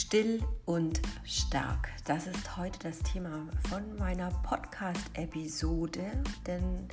[0.00, 1.90] Still und stark.
[2.06, 6.00] Das ist heute das Thema von meiner Podcast-Episode.
[6.46, 6.88] Denn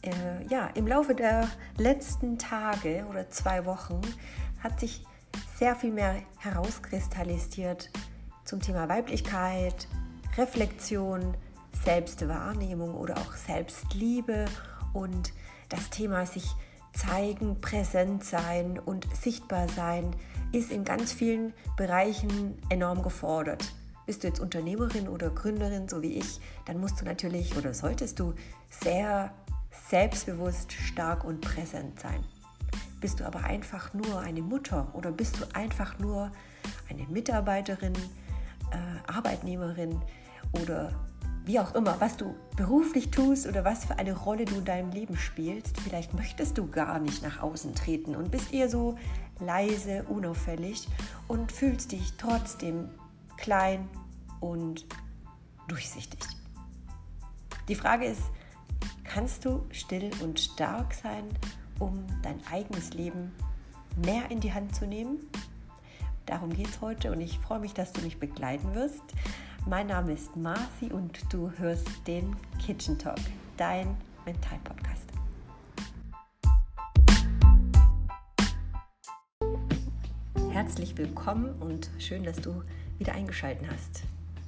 [0.00, 4.00] äh, ja, im Laufe der letzten Tage oder zwei Wochen
[4.64, 5.04] hat sich
[5.58, 7.90] sehr viel mehr herauskristallisiert
[8.46, 9.86] zum Thema Weiblichkeit,
[10.38, 11.36] Reflexion,
[11.84, 14.46] Selbstwahrnehmung oder auch Selbstliebe
[14.94, 15.34] und
[15.68, 16.46] das Thema sich
[16.94, 20.16] zeigen, präsent sein und sichtbar sein
[20.52, 23.72] ist in ganz vielen Bereichen enorm gefordert.
[24.06, 28.20] Bist du jetzt Unternehmerin oder Gründerin, so wie ich, dann musst du natürlich oder solltest
[28.20, 28.34] du
[28.70, 29.32] sehr
[29.88, 32.24] selbstbewusst, stark und präsent sein.
[33.00, 36.30] Bist du aber einfach nur eine Mutter oder bist du einfach nur
[36.88, 37.94] eine Mitarbeiterin,
[38.70, 40.00] äh, Arbeitnehmerin
[40.52, 40.92] oder
[41.46, 44.90] wie auch immer, was du beruflich tust oder was für eine Rolle du in deinem
[44.90, 45.80] Leben spielst.
[45.80, 48.98] Vielleicht möchtest du gar nicht nach außen treten und bist eher so
[49.38, 50.88] leise, unauffällig
[51.28, 52.88] und fühlst dich trotzdem
[53.36, 53.88] klein
[54.40, 54.86] und
[55.68, 56.20] durchsichtig.
[57.68, 58.22] Die Frage ist,
[59.04, 61.24] kannst du still und stark sein,
[61.78, 63.32] um dein eigenes Leben
[64.04, 65.18] mehr in die Hand zu nehmen?
[66.26, 69.02] Darum geht es heute und ich freue mich, dass du mich begleiten wirst.
[69.68, 73.18] Mein Name ist Marci und du hörst den Kitchen Talk,
[73.56, 75.08] dein Mental-Podcast.
[80.52, 82.62] Herzlich willkommen und schön, dass du
[82.98, 84.04] wieder eingeschaltet hast.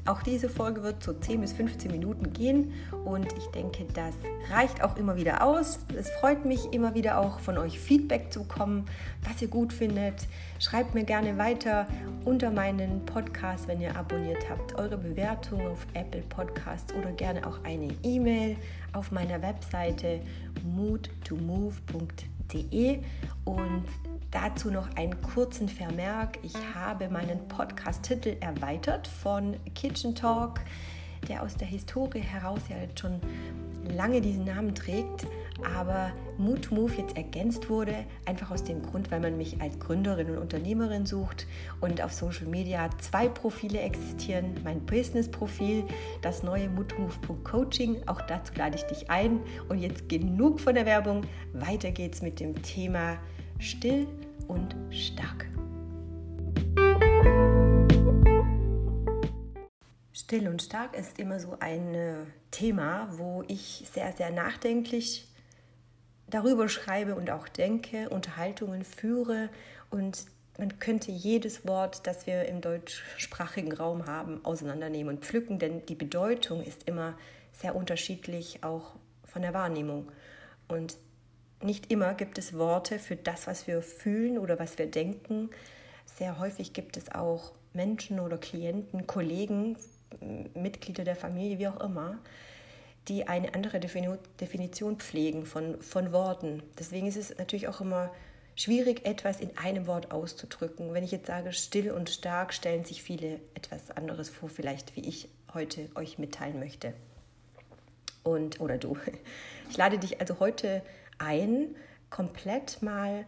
[0.09, 2.73] Auch diese Folge wird so 10 bis 15 Minuten gehen
[3.05, 4.15] und ich denke, das
[4.51, 5.81] reicht auch immer wieder aus.
[5.95, 8.87] Es freut mich immer wieder auch von euch Feedback zu bekommen,
[9.29, 10.29] was ihr gut findet.
[10.61, 11.87] Schreibt mir gerne weiter
[12.29, 17.65] unter meinen Podcast, wenn ihr abonniert habt, eure Bewertung auf Apple Podcasts oder gerne auch
[17.65, 18.59] eine E-Mail
[18.93, 20.21] auf meiner Webseite
[20.63, 21.89] moodtomove.de
[23.47, 23.85] und
[24.31, 26.39] Dazu noch einen kurzen Vermerk.
[26.43, 30.61] Ich habe meinen Podcast-Titel erweitert von Kitchen Talk,
[31.29, 33.23] der aus der Historie heraus ja jetzt schon
[33.91, 35.27] lange diesen Namen trägt,
[35.77, 40.31] aber Mood Move jetzt ergänzt wurde, einfach aus dem Grund, weil man mich als Gründerin
[40.31, 41.47] und Unternehmerin sucht
[41.81, 44.55] und auf Social Media zwei Profile existieren.
[44.63, 45.85] Mein Business-Profil,
[46.23, 49.41] das neue Mood to Move Coaching, auch dazu lade ich dich ein.
[49.69, 51.23] Und jetzt genug von der Werbung,
[51.53, 53.19] weiter geht's mit dem Thema
[53.59, 54.07] still
[54.47, 55.47] und stark.
[60.29, 62.17] Still und stark ist immer so ein äh,
[62.51, 65.27] Thema, wo ich sehr, sehr nachdenklich
[66.29, 69.49] darüber schreibe und auch denke, Unterhaltungen führe
[69.89, 70.27] und
[70.59, 75.95] man könnte jedes Wort, das wir im deutschsprachigen Raum haben, auseinandernehmen und pflücken, denn die
[75.95, 77.17] Bedeutung ist immer
[77.53, 80.13] sehr unterschiedlich, auch von der Wahrnehmung.
[80.69, 80.99] Und
[81.63, 85.49] nicht immer gibt es Worte für das, was wir fühlen oder was wir denken.
[86.05, 89.79] Sehr häufig gibt es auch Menschen oder Klienten, Kollegen,
[90.55, 92.19] Mitglieder der Familie, wie auch immer,
[93.09, 96.63] die eine andere Definition pflegen von, von Worten.
[96.79, 98.11] Deswegen ist es natürlich auch immer
[98.55, 100.93] schwierig, etwas in einem Wort auszudrücken.
[100.93, 105.09] Wenn ich jetzt sage still und stark, stellen sich viele etwas anderes vor, vielleicht wie
[105.09, 106.93] ich heute euch mitteilen möchte.
[108.25, 108.97] Und oder du.
[109.71, 110.83] Ich lade dich also heute
[111.19, 111.77] ein,
[112.11, 113.27] komplett mal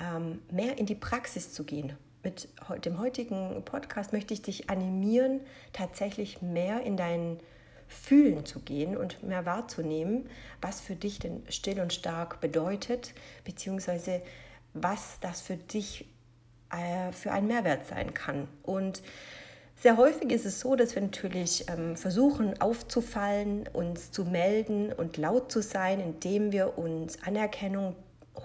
[0.00, 1.96] ähm, mehr in die Praxis zu gehen.
[2.22, 2.48] Mit
[2.84, 5.40] dem heutigen Podcast möchte ich dich animieren,
[5.72, 7.38] tatsächlich mehr in dein
[7.88, 10.28] Fühlen zu gehen und mehr wahrzunehmen,
[10.60, 13.14] was für dich denn still und stark bedeutet,
[13.44, 14.22] beziehungsweise
[14.74, 16.06] was das für dich
[16.70, 18.48] äh, für ein Mehrwert sein kann.
[18.62, 19.02] Und
[19.76, 25.16] sehr häufig ist es so, dass wir natürlich ähm, versuchen aufzufallen, uns zu melden und
[25.16, 27.96] laut zu sein, indem wir uns Anerkennung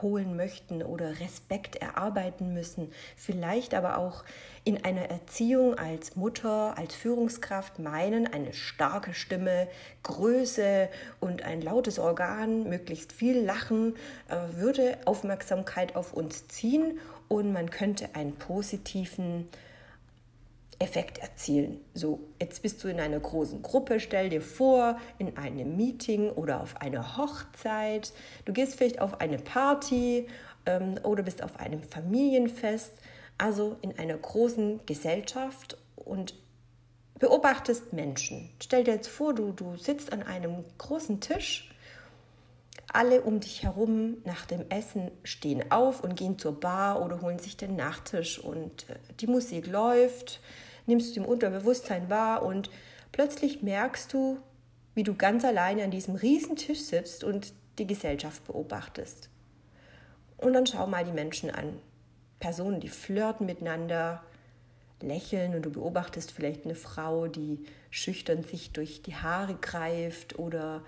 [0.02, 2.92] holen möchten oder Respekt erarbeiten müssen.
[3.16, 4.24] Vielleicht aber auch
[4.64, 9.68] in einer Erziehung als Mutter, als Führungskraft meinen, eine starke Stimme,
[10.04, 10.90] Größe
[11.20, 13.96] und ein lautes Organ, möglichst viel Lachen,
[14.28, 19.48] äh, würde Aufmerksamkeit auf uns ziehen und man könnte einen positiven
[20.80, 21.80] Effekt erzielen.
[21.94, 26.62] So, jetzt bist du in einer großen Gruppe, stell dir vor, in einem Meeting oder
[26.62, 28.14] auf einer Hochzeit.
[28.44, 30.28] Du gehst vielleicht auf eine Party
[30.66, 32.92] ähm, oder bist auf einem Familienfest,
[33.38, 36.36] also in einer großen Gesellschaft und
[37.20, 38.50] beobachtest Menschen.
[38.62, 41.70] Stell dir jetzt vor, du, du sitzt an einem großen Tisch
[42.96, 47.40] alle um dich herum nach dem Essen stehen auf und gehen zur Bar oder holen
[47.40, 50.40] sich den Nachtisch und äh, die Musik läuft,
[50.86, 52.70] nimmst du im Unterbewusstsein wahr und
[53.12, 54.40] plötzlich merkst du,
[54.94, 59.30] wie du ganz alleine an diesem riesen Tisch sitzt und die Gesellschaft beobachtest.
[60.38, 61.80] Und dann schau mal die Menschen an.
[62.40, 64.24] Personen, die flirten miteinander,
[65.02, 70.84] lächeln und du beobachtest vielleicht eine Frau, die schüchtern sich durch die Haare greift oder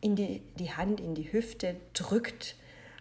[0.00, 2.56] in die, die Hand in die Hüfte drückt,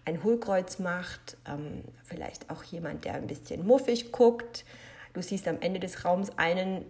[0.05, 4.65] ein Hohlkreuz macht, ähm, vielleicht auch jemand, der ein bisschen muffig guckt.
[5.13, 6.85] Du siehst am Ende des Raums einen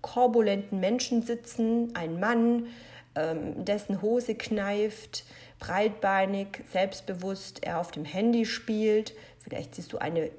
[0.00, 2.66] korbulenten Menschen sitzen, einen Mann,
[3.14, 5.24] ähm, dessen Hose kneift,
[5.58, 9.14] breitbeinig, selbstbewusst, er auf dem Handy spielt.
[9.38, 10.30] Vielleicht siehst du eine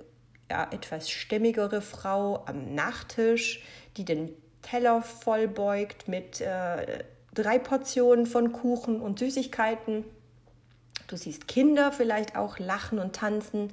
[0.50, 3.63] ja, etwas stämmigere Frau am Nachttisch,
[3.97, 4.31] die den
[4.62, 7.03] Teller vollbeugt mit äh,
[7.33, 10.06] drei Portionen von Kuchen und Süßigkeiten.
[11.07, 13.71] Du siehst Kinder vielleicht auch lachen und tanzen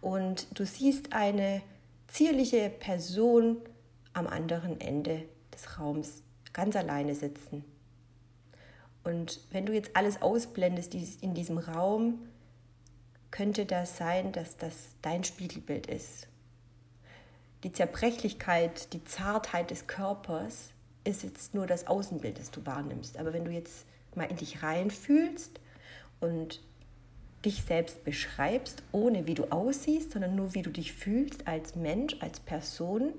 [0.00, 1.62] und du siehst eine
[2.12, 3.56] zierliche Person
[4.12, 5.22] am anderen Ende
[5.52, 6.22] des Raums
[6.52, 7.64] ganz alleine sitzen.
[9.02, 12.18] Und wenn du jetzt alles ausblendest in diesem Raum,
[13.30, 16.28] könnte das sein, dass das dein Spiegelbild ist.
[17.64, 20.68] Die Zerbrechlichkeit, die Zartheit des Körpers
[21.04, 23.16] ist jetzt nur das Außenbild, das du wahrnimmst.
[23.16, 25.60] Aber wenn du jetzt mal in dich reinfühlst
[26.20, 26.60] und
[27.44, 32.16] dich selbst beschreibst, ohne wie du aussiehst, sondern nur wie du dich fühlst als Mensch,
[32.20, 33.12] als Person,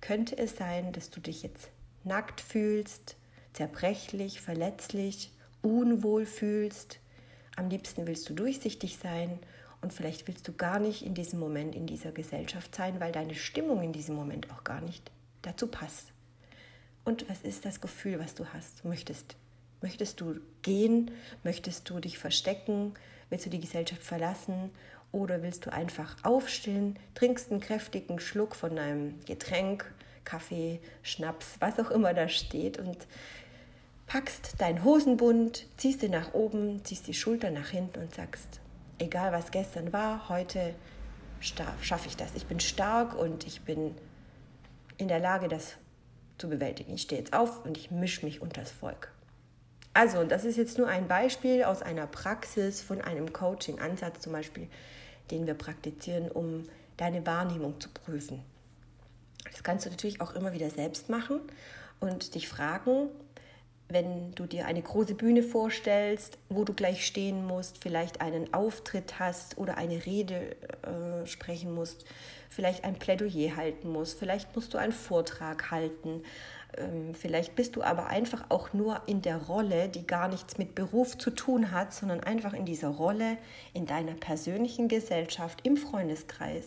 [0.00, 1.70] könnte es sein, dass du dich jetzt
[2.04, 3.16] nackt fühlst,
[3.52, 6.98] zerbrechlich, verletzlich, unwohl fühlst.
[7.56, 9.38] Am liebsten willst du durchsichtig sein
[9.80, 13.34] und vielleicht willst du gar nicht in diesem Moment in dieser Gesellschaft sein, weil deine
[13.34, 15.10] Stimmung in diesem Moment auch gar nicht
[15.42, 16.12] dazu passt.
[17.04, 18.84] Und was ist das Gefühl, was du hast?
[18.84, 19.36] Möchtest,
[19.80, 21.12] möchtest du gehen?
[21.44, 22.94] Möchtest du dich verstecken?
[23.30, 24.70] Willst du die Gesellschaft verlassen?
[25.12, 29.90] Oder willst du einfach aufstehen, trinkst einen kräftigen Schluck von einem Getränk,
[30.24, 33.06] Kaffee, Schnaps, was auch immer da steht und
[34.06, 38.60] packst deinen Hosenbund, ziehst ihn nach oben, ziehst die Schulter nach hinten und sagst,
[38.98, 40.74] egal was gestern war, heute
[41.40, 42.34] schaffe ich das.
[42.34, 43.94] Ich bin stark und ich bin
[44.98, 45.76] in der Lage, das
[46.38, 46.94] zu bewältigen.
[46.94, 49.12] Ich stehe jetzt auf und ich mische mich unter das Volk.
[49.96, 54.68] Also, das ist jetzt nur ein Beispiel aus einer Praxis von einem Coaching-Ansatz zum Beispiel,
[55.30, 56.64] den wir praktizieren, um
[56.98, 58.42] deine Wahrnehmung zu prüfen.
[59.50, 61.40] Das kannst du natürlich auch immer wieder selbst machen
[61.98, 63.08] und dich fragen,
[63.88, 69.18] wenn du dir eine große Bühne vorstellst, wo du gleich stehen musst, vielleicht einen Auftritt
[69.18, 72.04] hast oder eine Rede äh, sprechen musst,
[72.50, 76.22] vielleicht ein Plädoyer halten musst, vielleicht musst du einen Vortrag halten,
[77.12, 81.16] vielleicht bist du aber einfach auch nur in der Rolle, die gar nichts mit Beruf
[81.16, 83.38] zu tun hat, sondern einfach in dieser Rolle
[83.72, 86.66] in deiner persönlichen Gesellschaft, im Freundeskreis.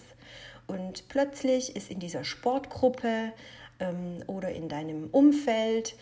[0.68, 3.34] Und plötzlich ist in dieser Sportgruppe
[3.80, 5.96] ähm, oder in deinem Umfeld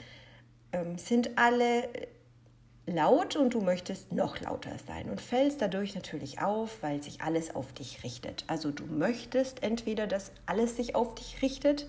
[0.74, 1.90] ähm, sind alle
[2.86, 7.54] laut und du möchtest noch lauter sein und fällst dadurch natürlich auf, weil sich alles
[7.54, 8.46] auf dich richtet.
[8.48, 11.88] Also du möchtest entweder, dass alles sich auf dich richtet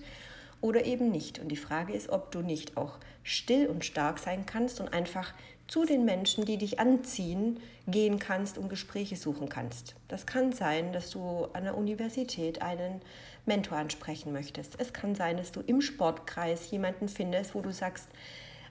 [0.61, 1.39] oder eben nicht.
[1.39, 5.33] Und die Frage ist, ob du nicht auch still und stark sein kannst und einfach
[5.67, 9.95] zu den Menschen, die dich anziehen, gehen kannst und Gespräche suchen kannst.
[10.07, 13.01] Das kann sein, dass du an der Universität einen
[13.45, 14.79] Mentor ansprechen möchtest.
[14.79, 18.07] Es kann sein, dass du im Sportkreis jemanden findest, wo du sagst,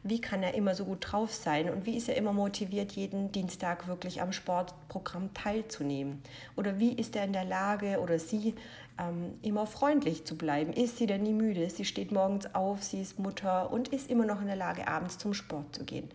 [0.03, 3.33] wie kann er immer so gut drauf sein und wie ist er immer motiviert, jeden
[3.33, 6.23] Dienstag wirklich am Sportprogramm teilzunehmen?
[6.57, 8.55] Oder wie ist er in der Lage oder sie
[8.99, 10.73] ähm, immer freundlich zu bleiben?
[10.73, 11.69] Ist sie denn nie müde?
[11.71, 15.19] Sie steht morgens auf, sie ist Mutter und ist immer noch in der Lage, abends
[15.19, 16.09] zum Sport zu gehen.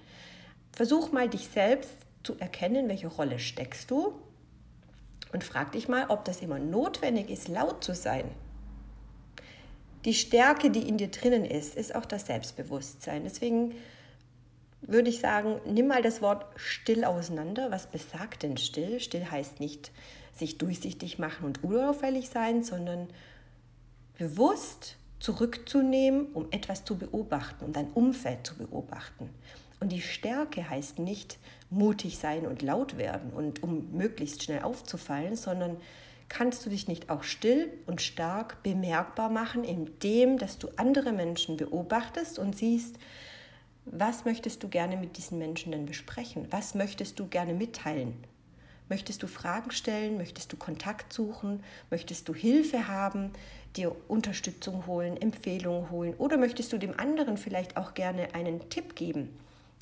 [0.72, 1.92] Versuch mal dich selbst
[2.24, 4.14] zu erkennen, welche Rolle steckst du
[5.34, 8.26] und frag dich mal, ob das immer notwendig ist, laut zu sein
[10.06, 13.24] die Stärke, die in dir drinnen ist, ist auch das Selbstbewusstsein.
[13.24, 13.74] Deswegen
[14.82, 17.72] würde ich sagen, nimm mal das Wort still auseinander.
[17.72, 19.00] Was besagt denn still?
[19.00, 19.92] Still heißt nicht
[20.36, 23.08] sich durchsichtig machen und unauffällig sein, sondern
[24.18, 29.30] bewusst zurückzunehmen, um etwas zu beobachten, um dein Umfeld zu beobachten.
[29.80, 31.38] Und die Stärke heißt nicht
[31.70, 35.78] mutig sein und laut werden und um möglichst schnell aufzufallen, sondern
[36.34, 41.58] kannst du dich nicht auch still und stark bemerkbar machen, indem dass du andere Menschen
[41.58, 42.98] beobachtest und siehst,
[43.86, 46.48] was möchtest du gerne mit diesen Menschen denn besprechen?
[46.50, 48.16] Was möchtest du gerne mitteilen?
[48.90, 50.18] Möchtest du Fragen stellen?
[50.18, 51.64] Möchtest du Kontakt suchen?
[51.92, 53.32] Möchtest du Hilfe haben,
[53.76, 56.16] dir Unterstützung holen, Empfehlungen holen?
[56.16, 59.38] Oder möchtest du dem anderen vielleicht auch gerne einen Tipp geben?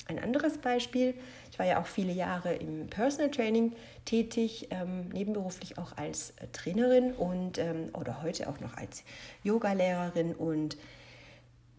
[0.08, 1.14] Ein anderes Beispiel,
[1.50, 3.72] ich war ja auch viele Jahre im Personal Training
[4.04, 9.04] tätig, ähm, nebenberuflich auch als äh, Trainerin und ähm, oder heute auch noch als
[9.44, 10.76] Yogalehrerin und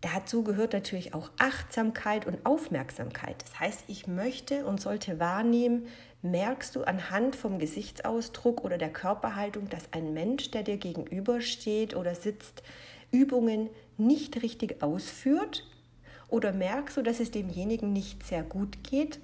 [0.02, 3.44] dazu gehört natürlich auch Achtsamkeit und Aufmerksamkeit.
[3.44, 5.88] Das heißt, ich möchte und sollte wahrnehmen,
[6.22, 12.16] merkst du anhand vom Gesichtsausdruck oder der Körperhaltung, dass ein Mensch, der dir gegenübersteht oder
[12.16, 12.64] sitzt,
[13.12, 15.66] Übungen nicht richtig ausführt?
[16.34, 19.20] Oder merkst du, dass es demjenigen nicht sehr gut geht?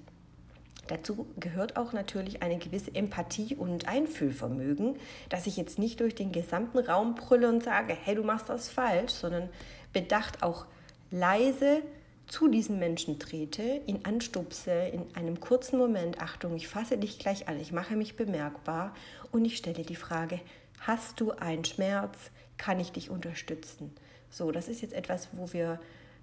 [0.85, 4.95] Dazu gehört auch natürlich eine gewisse Empathie und Einfühlvermögen,
[5.27, 8.69] dass ich jetzt nicht durch den gesamten Raum brülle und sage, hey, du machst das
[8.69, 9.49] falsch, sondern
[9.91, 10.67] bedacht auch
[11.09, 11.81] leise
[12.27, 17.47] zu diesem Menschen trete, ihn anstupse in einem kurzen Moment, Achtung, ich fasse dich gleich
[17.47, 18.93] an, ich mache mich bemerkbar
[19.31, 20.39] und ich stelle die Frage,
[20.81, 23.95] hast du einen Schmerz, kann ich dich unterstützen?
[24.29, 25.79] So, das ist jetzt etwas, wo wir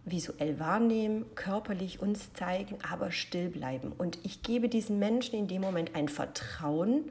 [0.06, 3.92] visuell wahrnehmen, körperlich uns zeigen, aber still bleiben.
[3.98, 7.10] Und ich gebe diesem Menschen in dem Moment ein Vertrauen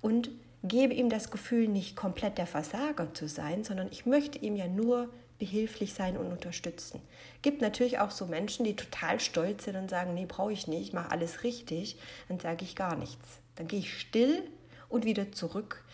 [0.00, 0.30] und
[0.64, 4.66] gebe ihm das Gefühl, nicht komplett der Versager zu sein, sondern ich möchte ihm ja
[4.66, 7.00] nur behilflich sein und unterstützen.
[7.42, 10.88] Gibt natürlich auch so Menschen, die total stolz sind und sagen, nee, brauche ich nicht,
[10.88, 11.96] ich mache alles richtig,
[12.28, 13.38] dann sage ich gar nichts.
[13.56, 14.42] Dann gehe ich still
[14.88, 15.84] und wieder zurück.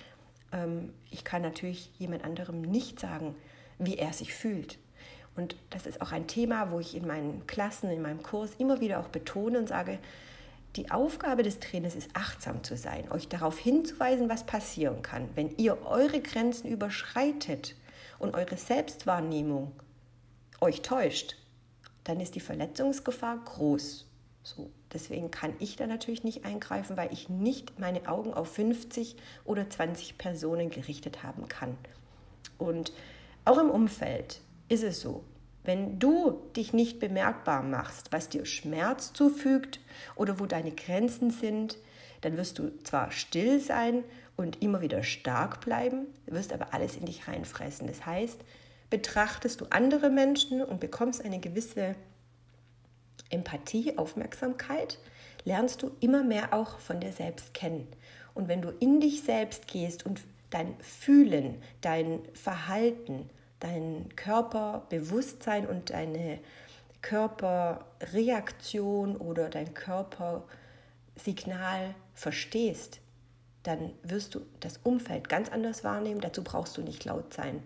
[0.53, 3.35] Ähm, ich kann natürlich jemand anderem nicht sagen,
[3.79, 4.79] wie er sich fühlt.
[5.37, 8.81] Und das ist auch ein Thema, wo ich in meinen Klassen, in meinem Kurs immer
[8.81, 9.99] wieder auch betone und sage,
[10.77, 15.57] die Aufgabe des Trainers ist achtsam zu sein, euch darauf hinzuweisen, was passieren kann, wenn
[15.57, 17.75] ihr eure Grenzen überschreitet
[18.19, 19.73] und eure Selbstwahrnehmung
[20.61, 21.37] euch täuscht,
[22.05, 24.07] dann ist die Verletzungsgefahr groß.
[24.43, 29.17] So, deswegen kann ich da natürlich nicht eingreifen, weil ich nicht meine Augen auf 50
[29.45, 31.77] oder 20 Personen gerichtet haben kann.
[32.59, 32.93] Und
[33.45, 35.25] auch im Umfeld ist es so,
[35.65, 39.81] wenn du dich nicht bemerkbar machst, was dir Schmerz zufügt
[40.15, 41.77] oder wo deine Grenzen sind,
[42.21, 44.05] dann wirst du zwar still sein
[44.37, 47.89] und immer wieder stark bleiben, wirst aber alles in dich reinfressen.
[47.89, 48.41] Das heißt,
[48.91, 51.97] betrachtest du andere Menschen und bekommst eine gewisse
[53.31, 54.99] Empathie, Aufmerksamkeit,
[55.45, 57.89] lernst du immer mehr auch von dir selbst kennen.
[58.35, 60.21] Und wenn du in dich selbst gehst und
[60.51, 63.29] dein Fühlen, dein Verhalten,
[63.67, 66.39] dein Körperbewusstsein und deine
[67.03, 73.01] Körperreaktion oder dein Körpersignal verstehst,
[73.63, 76.21] dann wirst du das Umfeld ganz anders wahrnehmen.
[76.21, 77.63] Dazu brauchst du nicht laut sein.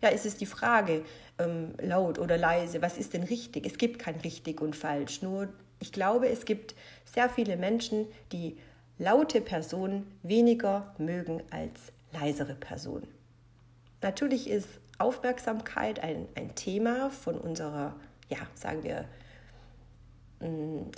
[0.00, 1.04] Ja, es ist die Frage,
[1.38, 3.64] ähm, laut oder leise, was ist denn richtig?
[3.66, 5.22] Es gibt kein richtig und falsch.
[5.22, 5.48] Nur
[5.80, 6.74] ich glaube, es gibt
[7.04, 8.58] sehr viele Menschen, die
[8.98, 13.08] laute Personen weniger mögen als leisere Personen.
[14.04, 14.68] Natürlich ist
[14.98, 17.96] Aufmerksamkeit ein, ein Thema von unserer,
[18.28, 19.06] ja, sagen wir,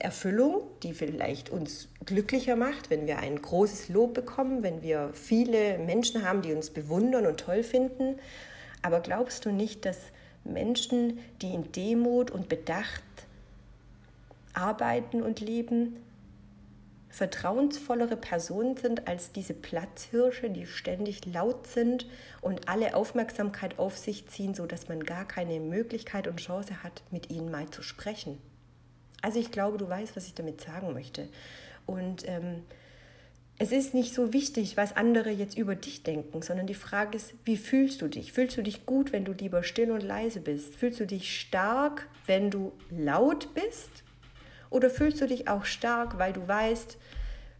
[0.00, 5.78] Erfüllung, die vielleicht uns glücklicher macht, wenn wir ein großes Lob bekommen, wenn wir viele
[5.78, 8.18] Menschen haben, die uns bewundern und toll finden.
[8.82, 9.98] Aber glaubst du nicht, dass
[10.42, 13.04] Menschen, die in Demut und Bedacht
[14.52, 16.00] arbeiten und leben,
[17.16, 22.06] vertrauensvollere Personen sind als diese Platzhirsche, die ständig laut sind
[22.42, 27.30] und alle Aufmerksamkeit auf sich ziehen, sodass man gar keine Möglichkeit und Chance hat, mit
[27.30, 28.36] ihnen mal zu sprechen.
[29.22, 31.30] Also ich glaube, du weißt, was ich damit sagen möchte.
[31.86, 32.64] Und ähm,
[33.56, 37.32] es ist nicht so wichtig, was andere jetzt über dich denken, sondern die Frage ist,
[37.46, 38.34] wie fühlst du dich?
[38.34, 40.76] Fühlst du dich gut, wenn du lieber still und leise bist?
[40.76, 44.04] Fühlst du dich stark, wenn du laut bist?
[44.70, 46.98] Oder fühlst du dich auch stark, weil du weißt,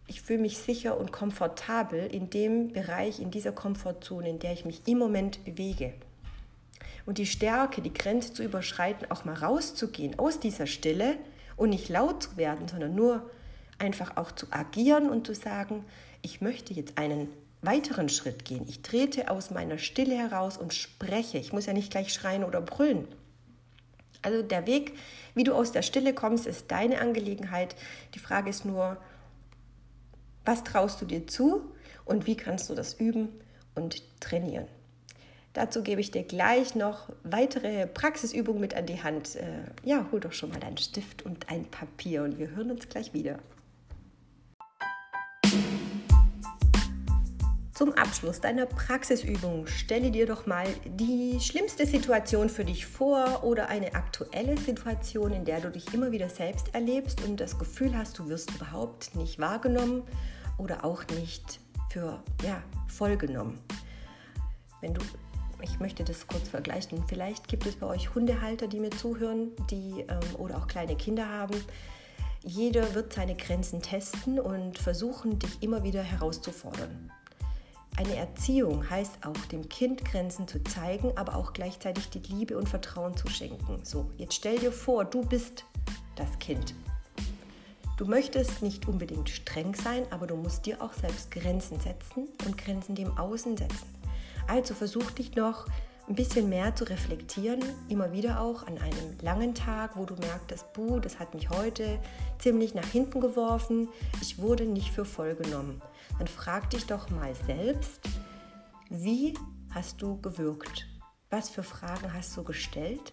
[0.07, 4.65] ich fühle mich sicher und komfortabel in dem Bereich, in dieser Komfortzone, in der ich
[4.65, 5.93] mich im Moment bewege?
[7.05, 11.17] Und die Stärke, die Grenze zu überschreiten, auch mal rauszugehen aus dieser Stille,
[11.57, 13.29] und nicht laut zu werden, sondern nur
[13.79, 15.83] einfach auch zu agieren und zu sagen,
[16.21, 17.27] ich möchte jetzt einen
[17.61, 18.65] weiteren Schritt gehen.
[18.69, 21.39] Ich trete aus meiner Stille heraus und spreche.
[21.39, 23.07] Ich muss ja nicht gleich schreien oder brüllen.
[24.21, 24.93] Also der Weg,
[25.35, 27.75] wie du aus der Stille kommst, ist deine Angelegenheit.
[28.15, 28.97] Die Frage ist nur,
[30.45, 31.61] was traust du dir zu
[32.05, 33.29] und wie kannst du das üben
[33.75, 34.67] und trainieren?
[35.53, 39.35] Dazu gebe ich dir gleich noch weitere Praxisübungen mit an die Hand.
[39.35, 42.87] Äh, ja, hol doch schon mal deinen Stift und ein Papier und wir hören uns
[42.89, 43.39] gleich wieder.
[47.77, 53.69] Zum Abschluss deiner Praxisübung stelle dir doch mal die schlimmste Situation für dich vor oder
[53.69, 58.17] eine aktuelle Situation, in der du dich immer wieder selbst erlebst und das Gefühl hast,
[58.17, 60.01] du wirst überhaupt nicht wahrgenommen
[60.57, 61.59] oder auch nicht
[61.91, 63.59] für ja, vollgenommen.
[64.81, 65.01] Wenn du
[65.61, 67.03] ich möchte das kurz vergleichen.
[67.07, 71.29] Vielleicht gibt es bei euch Hundehalter, die mir zuhören, die ähm, oder auch kleine Kinder
[71.29, 71.53] haben.
[72.43, 77.11] Jeder wird seine Grenzen testen und versuchen, dich immer wieder herauszufordern.
[77.97, 82.69] Eine Erziehung heißt auch, dem Kind Grenzen zu zeigen, aber auch gleichzeitig die Liebe und
[82.69, 83.79] Vertrauen zu schenken.
[83.83, 85.65] So, jetzt stell dir vor, du bist
[86.15, 86.75] das Kind.
[87.97, 92.55] Du möchtest nicht unbedingt streng sein, aber du musst dir auch selbst Grenzen setzen und
[92.55, 93.87] Grenzen dem Außen setzen.
[94.47, 95.65] Also versuch dich noch
[96.07, 100.71] ein bisschen mehr zu reflektieren, immer wieder auch an einem langen Tag, wo du merkst,
[100.73, 101.99] buh, das hat mich heute
[102.39, 103.89] ziemlich nach hinten geworfen,
[104.21, 105.81] ich wurde nicht für voll genommen.
[106.17, 107.99] Dann frag dich doch mal selbst,
[108.89, 109.33] wie
[109.71, 110.87] hast du gewirkt?
[111.29, 113.11] Was für Fragen hast du gestellt?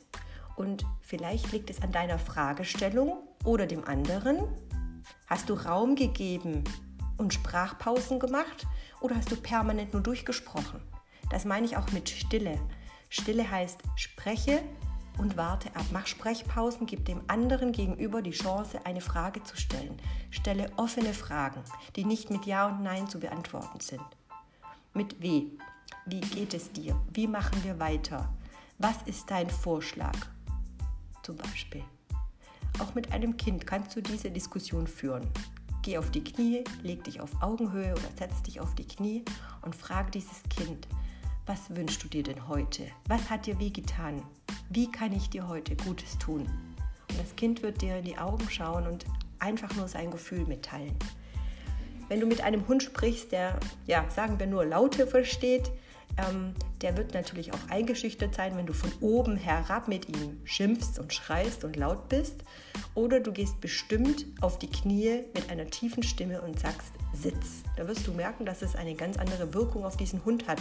[0.55, 4.39] Und vielleicht liegt es an deiner Fragestellung oder dem anderen.
[5.27, 6.63] Hast du Raum gegeben
[7.17, 8.69] und Sprachpausen gemacht
[9.01, 10.81] oder hast du permanent nur durchgesprochen?
[11.31, 12.61] Das meine ich auch mit Stille.
[13.15, 14.61] Stille heißt, spreche
[15.19, 15.85] und warte ab.
[15.93, 19.97] Mach Sprechpausen, gib dem anderen gegenüber die Chance, eine Frage zu stellen.
[20.33, 21.63] Stelle offene Fragen,
[21.95, 24.03] die nicht mit Ja und Nein zu beantworten sind.
[24.95, 25.45] Mit W.
[26.07, 27.01] Wie geht es dir?
[27.13, 28.35] Wie machen wir weiter?
[28.79, 30.17] Was ist dein Vorschlag?
[31.23, 31.85] Zum Beispiel.
[32.81, 35.31] Auch mit einem Kind kannst du diese Diskussion führen.
[35.83, 39.25] Geh auf die Knie, leg dich auf Augenhöhe oder setz dich auf die Knie
[39.63, 40.89] und frage dieses Kind,
[41.47, 42.85] was wünschst du dir denn heute?
[43.07, 44.23] Was hat dir wehgetan?
[44.71, 46.43] Wie kann ich dir heute Gutes tun?
[47.11, 49.05] Und das Kind wird dir in die Augen schauen und
[49.39, 50.97] einfach nur sein Gefühl mitteilen.
[52.09, 55.71] Wenn du mit einem Hund sprichst, der, ja, sagen wir nur Laute versteht,
[56.17, 60.99] ähm, der wird natürlich auch eingeschüchtert sein, wenn du von oben herab mit ihm schimpfst
[60.99, 62.45] und schreist und laut bist.
[62.95, 67.63] Oder du gehst bestimmt auf die Knie mit einer tiefen Stimme und sagst Sitz.
[67.77, 70.61] Da wirst du merken, dass es eine ganz andere Wirkung auf diesen Hund hat.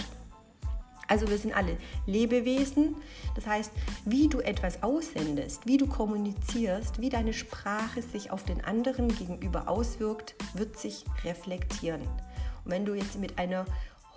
[1.13, 1.77] Also wir sind alle
[2.08, 2.96] Lebewesen.
[3.36, 3.72] Das heißt,
[4.03, 9.67] wie du etwas aussendest, wie du kommunizierst, wie deine Sprache sich auf den anderen gegenüber
[9.67, 12.01] auswirkt, wird sich reflektieren.
[12.01, 13.65] Und wenn du jetzt mit einer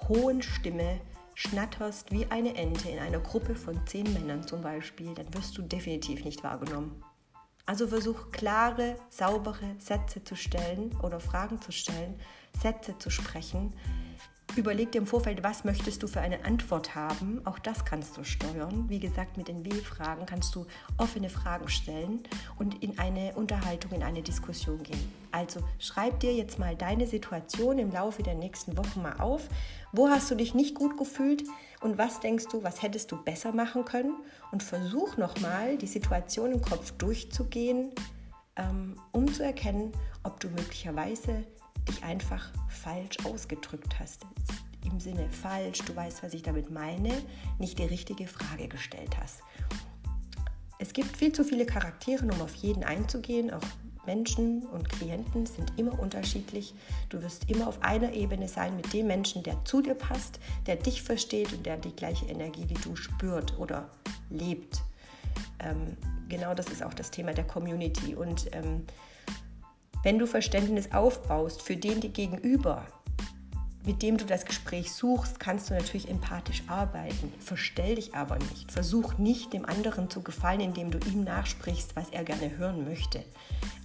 [0.09, 0.99] hohen Stimme
[1.35, 5.61] schnatterst wie eine Ente in einer Gruppe von zehn Männern zum Beispiel, dann wirst du
[5.61, 7.03] definitiv nicht wahrgenommen.
[7.67, 12.19] Also versuch klare, saubere Sätze zu stellen oder Fragen zu stellen,
[12.59, 13.75] Sätze zu sprechen,
[14.55, 17.43] Überleg dir im Vorfeld, was möchtest du für eine Antwort haben.
[17.45, 18.89] Auch das kannst du steuern.
[18.89, 20.65] Wie gesagt, mit den W-Fragen kannst du
[20.97, 22.23] offene Fragen stellen
[22.59, 25.13] und in eine Unterhaltung, in eine Diskussion gehen.
[25.31, 29.47] Also schreib dir jetzt mal deine Situation im Laufe der nächsten Wochen mal auf.
[29.93, 31.45] Wo hast du dich nicht gut gefühlt
[31.83, 34.17] und was denkst du, was hättest du besser machen können?
[34.53, 37.91] Und versuch nochmal die Situation im Kopf durchzugehen,
[38.57, 41.45] ähm, um zu erkennen, ob du möglicherweise
[41.89, 44.27] dich einfach falsch ausgedrückt hast.
[44.85, 47.13] Im Sinne falsch, du weißt, was ich damit meine,
[47.59, 49.41] nicht die richtige Frage gestellt hast.
[50.79, 53.51] Es gibt viel zu viele Charaktere, um auf jeden einzugehen.
[53.51, 53.63] Auch
[54.07, 56.75] Menschen und Klienten sind immer unterschiedlich.
[57.09, 60.77] Du wirst immer auf einer Ebene sein mit dem Menschen, der zu dir passt, der
[60.77, 63.91] dich versteht und der die gleiche Energie wie du spürt oder
[64.31, 64.83] lebt.
[65.59, 65.97] Ähm,
[66.29, 68.15] genau das ist auch das Thema der Community.
[68.15, 68.85] Und ähm,
[70.07, 72.87] wenn du Verständnis aufbaust für den die gegenüber,
[73.85, 77.33] mit dem du das Gespräch suchst, kannst du natürlich empathisch arbeiten.
[77.41, 78.71] Verstell dich aber nicht.
[78.71, 83.25] Versuch nicht, dem anderen zu gefallen, indem du ihm nachsprichst, was er gerne hören möchte.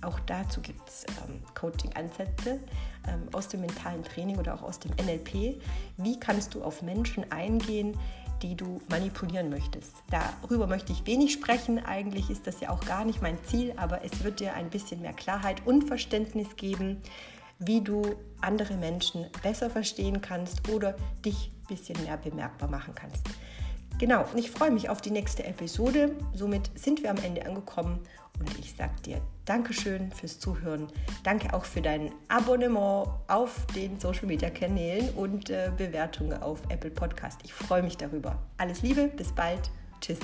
[0.03, 2.59] Auch dazu gibt es ähm, Coaching-Ansätze
[3.07, 5.59] ähm, aus dem mentalen Training oder auch aus dem NLP.
[5.97, 7.97] Wie kannst du auf Menschen eingehen,
[8.41, 9.93] die du manipulieren möchtest.
[10.09, 11.79] Darüber möchte ich wenig sprechen.
[11.79, 15.01] Eigentlich ist das ja auch gar nicht mein Ziel, aber es wird dir ein bisschen
[15.01, 17.01] mehr Klarheit und Verständnis geben,
[17.59, 18.01] wie du
[18.41, 23.27] andere Menschen besser verstehen kannst oder dich ein bisschen mehr bemerkbar machen kannst.
[23.99, 26.15] Genau, und ich freue mich auf die nächste Episode.
[26.33, 27.99] Somit sind wir am Ende angekommen
[28.39, 30.87] und ich sage dir Dankeschön fürs Zuhören.
[31.25, 36.89] Danke auch für dein Abonnement auf den Social Media Kanälen und äh, Bewertungen auf Apple
[36.89, 37.41] Podcast.
[37.43, 38.39] Ich freue mich darüber.
[38.57, 39.69] Alles Liebe, bis bald.
[39.99, 40.19] Tschüss.